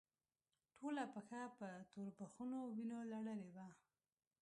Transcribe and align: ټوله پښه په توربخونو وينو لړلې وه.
ټوله 0.75 1.03
پښه 1.13 1.41
په 1.57 1.67
توربخونو 1.91 2.57
وينو 2.75 2.99
لړلې 3.11 3.49
وه. 3.55 3.67